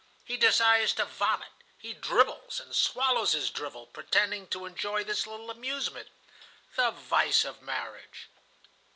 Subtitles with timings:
[0.25, 5.51] He desires to vomit; he drivels, and swallows his drivel, pretending to enjoy this little
[5.51, 6.07] amusement.
[6.75, 8.27] The vice of marriage